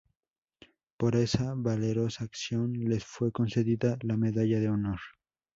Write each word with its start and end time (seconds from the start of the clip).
Por 0.97 1.15
esa 1.15 1.53
valerosa 1.53 2.23
acción 2.23 2.73
les 2.73 3.03
fue 3.05 3.31
concedida 3.31 3.99
la 4.01 4.17
Medalla 4.17 4.59
de 4.59 4.67
honor. 4.67 4.99